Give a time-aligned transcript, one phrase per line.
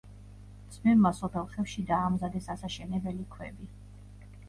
[0.75, 3.73] ძმებმა სოფელ ხევში დაამზადეს ასაშენებელი ქვები.